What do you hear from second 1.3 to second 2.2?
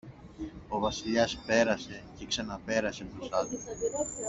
πέρασε